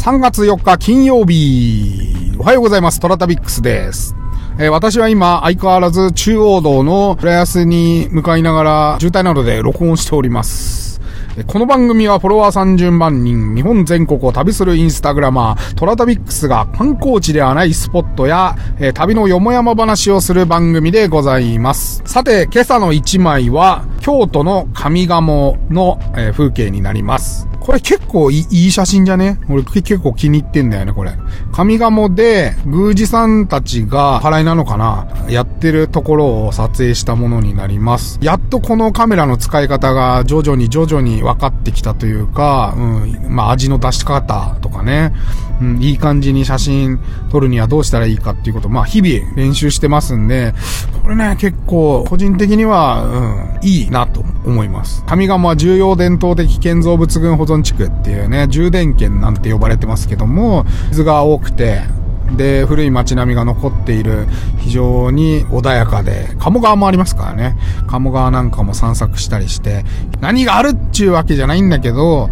[0.00, 2.34] 3月4日金曜日。
[2.38, 3.00] おはようございます。
[3.00, 4.16] トラタビックスです。
[4.58, 10.89] えー、私は今、相変わらず中央道の浦安に向かいながら、渋滞などで録音しております。
[11.46, 22.02] この番組はフォロワー30万人、日本全国を旅するインスタグラマー、トラタビックスが観光地ではないスポットや、え、旅のよもやま話をする番組でございます。
[22.04, 27.46] さて、今朝の1枚は、京都の上鴨の、え、風景になります。
[27.60, 29.38] これ結構いい写真じゃね？
[29.50, 31.12] 俺結構気に入ってんだよね、これ。
[31.52, 35.06] 上鴨で、宮司さんたちが、払いなのかな？
[35.28, 38.18] やってるところを撮影したものになります。
[38.22, 45.12] やっとこのカメラの使い方が徐々に徐々に分かってきたというか、うん、まあ味の出し方とかね、
[45.60, 46.98] うん、いい感じに写真
[47.30, 50.54] 撮るにはどうしたらいいかっていうこと、まあ日々練習してますんで、
[51.02, 55.04] これね、結構個人的には、うん、いいなと思います。
[55.06, 61.82] 上鴨は重要伝統的建造物群保存地区っていうね、充電圏なんて呼ばれてますけども、水が多くて、
[62.36, 64.26] で、古い街並みが残っている
[64.58, 67.56] 非常に穏やかで、鴨川もありますからね。
[67.88, 69.84] 鴨川なんかも散策したりして、
[70.20, 72.30] 何があるっちゅうわけじゃないんだけど、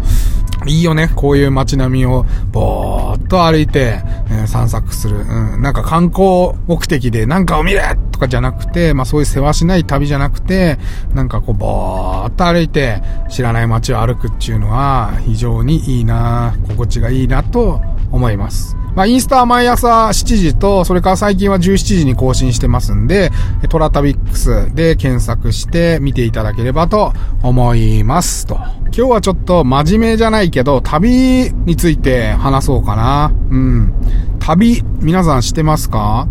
[0.67, 1.09] いいよね。
[1.15, 5.19] こういう街並みを、ぼーっと歩いて、えー、散策する。
[5.19, 5.61] うん。
[5.61, 10.77] なんか観光目的でなんかを見れとかじゃなくて、まあそういう世話しない旅じゃなくて、
[11.13, 18.75] なんかこう、ぼーっと歩いて、知らない街を歩くっていうのは、非常にいいな心地がいいなと思います。
[18.95, 23.31] まあ、インスタは毎朝7時と、それから最近は17時に更新してますんで、
[23.69, 28.55] トラタビックスで検索して見ていただければと思いますと。
[28.85, 33.31] 今日はちょっと真面目じゃないけど、旅について話そうかな。
[33.51, 33.93] うん。
[34.39, 36.27] 旅、皆さんしてますか？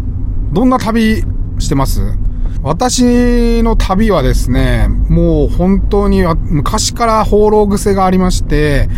[0.53, 1.22] どんな旅
[1.58, 2.19] してます？
[2.62, 8.88] 私の旅はですね、もう本当に昔から放浪癖がありまして、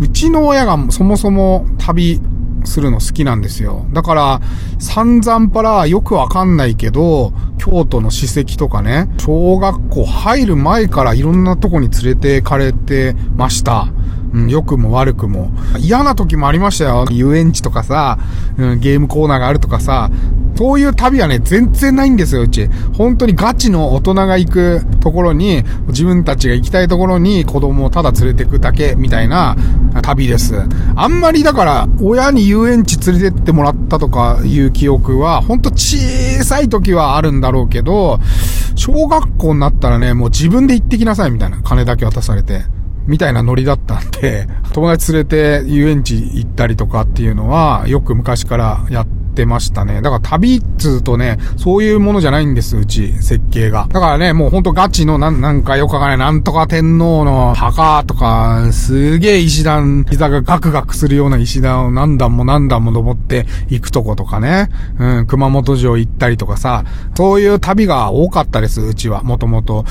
[0.00, 2.20] うちの親がそもそも旅
[2.64, 3.86] するの好きなんですよ。
[3.92, 4.40] だから、
[4.78, 13.88] 散々パラよくわかんないけど、京都の史跡とかね、小学校入る前からいろんなとこに連れてかれてました。
[14.32, 15.50] うん、良くも悪くも。
[15.78, 17.04] 嫌な時もありましたよ。
[17.10, 18.18] 遊園地とかさ、
[18.56, 20.10] うん、ゲームコーナーがあるとかさ、
[20.60, 22.68] そういう旅はね、全然ないんですよ、うち。
[22.92, 29.56] 本当にガチの大人が行くところに、自分たちが行きたいところに子供をただ連れてくだけ、みたいな
[30.02, 30.56] 旅です。
[30.96, 38.20] あんまりだから、親に遊園地連れてってもらったとかいう記憶は、ほんと小さい時はあるんだろうけど、
[38.74, 42.64] 小学校になったらね、もう自分で行ってきなさいみたいな金だけ渡されて。
[43.06, 50.02] みたいなノリだったんで、友達連れて遊園地行ったりとかっていうのは、よく昔からやってってましたね。
[50.02, 53.86] だから旅っつうとね、そういうものじゃないんです、うち、設計が。
[53.90, 64.68] だからね、もうほんとガチのなん、なんかよくわかんない、なんとか天皇の墓とか、すげえ石段、膝がガクガクするような石段を何段も何段も登って行くとことかね。
[64.98, 69.84] うん、熊本城行ったりとかさ、そういう旅が多かったです、うちは、もともと。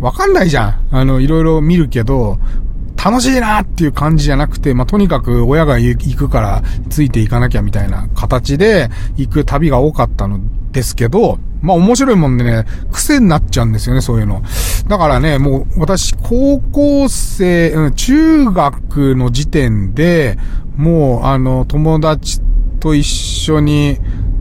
[0.00, 0.74] わかんないじゃん。
[0.90, 2.38] あの、いろいろ見るけど、
[3.02, 10.40] 楽しいなっていう感じじゃなくて、まあ、とにかく親が行くからついていかなきゃみたいな形で行く旅が多かったの
[10.70, 14.42] ですけど、まあ面白いもんでね、癖になっちゃうんですよね、そういうの。
[14.88, 20.38] だからね、もう私、高校生、うん、中学の時点で、
[20.76, 22.40] もうあの、友達
[22.80, 23.98] と一緒に、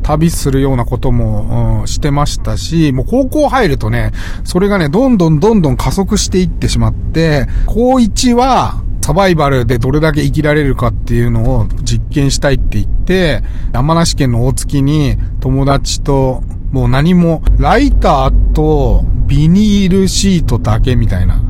[0.10, 4.12] 旅するようなことも、うん、してましたし、もう高校入るとね、
[4.44, 21.42] それがね、どんどんどんどん加速していってしまって、高1は、サバイバルでどれだけ生きられるかっていうのを実験したいって言って、山梨県の大月に友達ともう何も、ライターとビニールシートだけみたいな。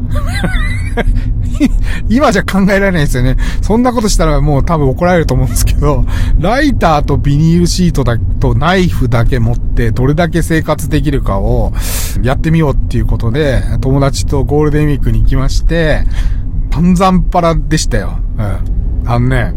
[2.09, 3.35] 今じゃ考えられないですよね。
[3.61, 6.05] そんなことしたらもう多分怒られると思うんですけど、
[6.40, 11.73] ライターとビニールシートだとナイフだけ持ってどれだけ生活できるかを
[12.22, 16.03] やってみようっていうことで、友達とゴールデンウィークに行きまして、
[16.72, 18.20] 散々パラでしたよ。
[18.38, 19.03] うん。
[19.05, 19.53] あのね、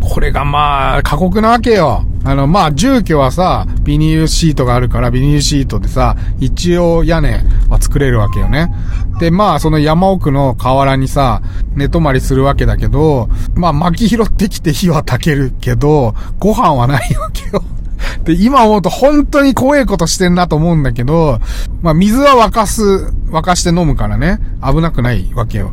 [0.00, 2.04] これがまあ、過酷なわけよ。
[2.24, 8.72] あの、まあ、住居はさ、ビニールシートがあるから、ビニールシートでさ、一応屋根は作れるわけよね。
[9.18, 11.42] で、まあ、その山奥の河原にさ、
[11.74, 17.62] 寝泊まりするわけだけど、まあ、巻き拾ってきて火は焚けるけど、ご飯はないわけよ。
[18.24, 21.38] で、今思うと本当に怖いことしてんなと思うんだけど、
[21.82, 25.72] まあ水は沸かす、沸かして飲むからね、危なくないわけよ。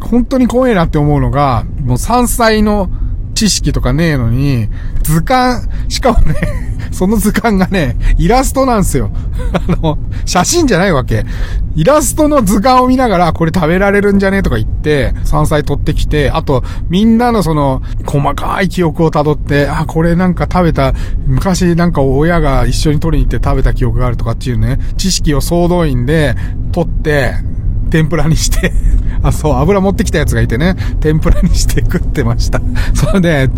[0.00, 2.90] 本当に怖いなって思うのが、もう山菜の
[3.34, 4.68] 知識とかねえのに、
[5.02, 6.34] 図鑑、しかもね、
[6.92, 9.10] その図鑑がね、イラストなんですよ。
[9.52, 11.24] あの、写真じゃないわけ。
[11.74, 20.94] イラストの図鑑を見ながら、これ食べられるんじゃねえとか言って、山菜取ってきて、あと、みんなのその、細かい記憶を辿って、あ、これなんか食べた、
[21.26, 26.36] 昔なんか親が一緒に取りに行って食べた記憶があるとかっていうね、知識を総動員で
[26.72, 27.34] 取って、
[27.94, 28.72] 天ぷらにして
[29.22, 32.60] あ、そう、油持ってきたやつがいてね、天ぷらにして食ってました。
[32.92, 33.48] それで、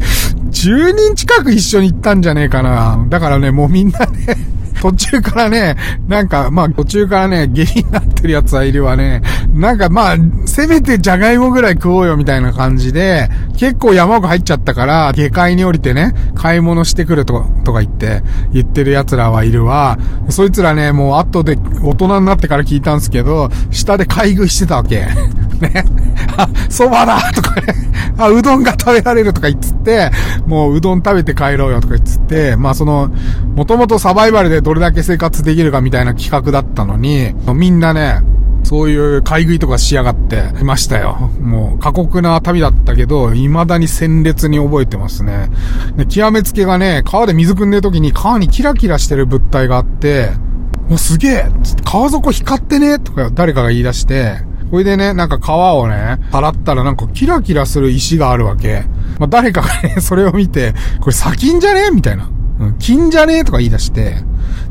[0.51, 3.03] 10人近く一緒に行ったんじゃねえかな。
[3.09, 4.37] だからね、もうみんなね
[4.81, 5.77] 途中からね、
[6.09, 9.23] なんか、まあ、途中からね、下痢になってるやつはいるわね。
[9.53, 19.99] なんか、まあ、せめてじゃがいもぐらい食おうよみたいな感じで、結構山奥入っちゃったから、下界に降りてね、買い物してくるとかとか言って、言ってる奴らはいるわ。
[20.29, 25.07] そいつらね、もう後で、大人になってから聞いたんですけど、下で買い食いしてたわけ。
[25.61, 25.85] ね。
[26.37, 27.75] あ、蕎麦だとかね。
[28.19, 30.11] あ、うどんが食べられるとか言っつって、
[30.47, 33.11] もううどん食べて帰ろうよとか言っつって、まあその、
[33.55, 38.21] もともとサバイバルでどれだけ生活できるかみたいな企画だったのに、みんなね、
[38.65, 41.31] そういう買い食いとかしやがっていましたよ。
[41.41, 45.51] もう過酷な旅だったけど、未だに鮮烈に覚えてますね。
[45.97, 50.31] で、極めつけがね、川で水汲んでる時に川にキラキラしてる物体があって、
[50.89, 51.47] もうすげえ
[51.85, 54.39] 川底光ってねとか誰かが言い出して、
[54.73, 58.83] これでね、なんか川をね、払ったらなんかキラキラする石があるわけ。
[59.21, 61.93] まあ、誰かがね、それを見て、これ砂金じゃね?
[61.95, 62.29] みたいな。
[62.59, 63.45] うん、金じゃね?
[63.45, 64.17] とか言い出して、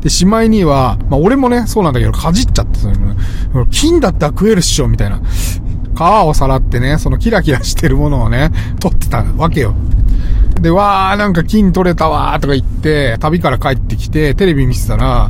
[0.06, 5.20] で、しまいには、まあ、俺もね、そうなんだけど、かじっちゃって、その、金だったら食えるっしょ、みたいな。
[5.20, 9.74] 皮をさらってね、そのキラキラしてるものをね、取ってたわけよ。
[10.62, 15.30] で、わー、なんか金取れたわーとか言って、旅から帰ってきて、テレビ見てたら、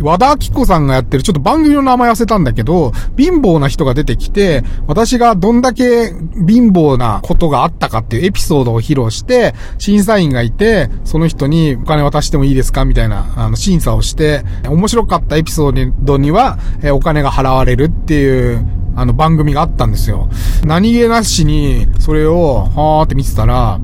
[0.00, 6.10] 和田明子さんがやってる、ちょっと番組の名前忘れたんだけど、貧乏な人が出てきて、私がどんだけ
[6.46, 18.66] 貧乏なことがあったかっていうエピソードを披露して、審査員がいて、その人にお金渡してもいいですかみたいな、あの、審査をして、面白かったエピソードには、えお金が払われるっていう、
[18.98, 20.28] あの番組があったんですよ。
[20.64, 23.78] 何気なしに、それを、はーって見てたら、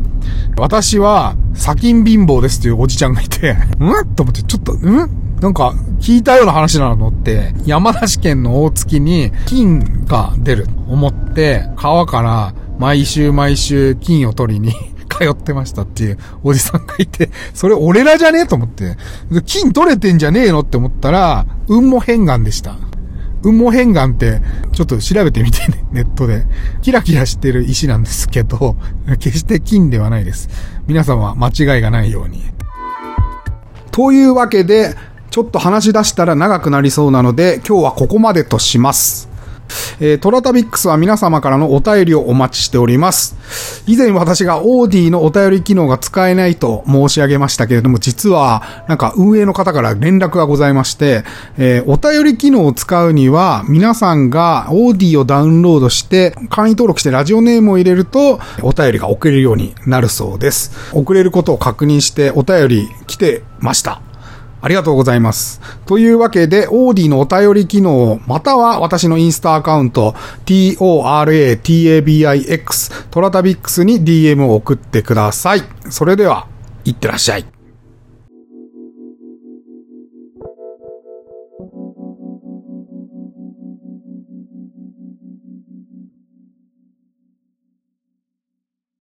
[0.57, 5.11] 私は、砂金貧乏ですっていうおじちゃんがいて、 んと思って、ちょっと、ん？
[5.41, 14.73] なんか、聞いたような話なのって、山梨県の大月に金が出ると思って、川から毎週毎週金を取りに
[15.11, 18.41] 通ってましたっていうおじさんがいて、それ俺らじゃね？
[18.41, 18.97] えと思って、
[19.45, 20.61] 金取れてんじゃねえの？
[20.61, 22.77] って思ったら、運も変眼でした。
[23.45, 24.41] 雲母変岩って、
[24.73, 26.47] ちょっと調べてみてね、 ネットで。
[26.81, 28.77] キラキラしてる石なんですけど、
[29.21, 30.49] 決して金ではないです。
[30.87, 32.43] 皆様間違いがないように。
[33.91, 34.97] というわけで、
[35.31, 39.29] ちょっと話し出したら長くなりそうなので、今日はここまでとします。
[40.01, 43.83] えー、トラタビックスは皆様からのお便りをお待ちしております。
[43.87, 51.25] 以前私がオーディのお便り機能が使えないと申し上げましたけれども、実はなんか運営の方から連絡がございまして、
[51.59, 60.73] えー、お便り機能を使うには皆さんがオーディをダウンロードして会員登録してラジオネームを入れるとお便りが送れるようになるそうです。
[60.93, 64.01] 送れることを確認してお便り来てました。
[64.65, 65.61] ありがとうございます。
[65.85, 70.15] というわけで、オーディのお便り機能、または私のインスタアカウント、
[70.47, 75.63] toratabix、トラタビックスに DM を送ってください。
[75.91, 76.47] それでは、
[76.87, 77.54] いってらっしゃい。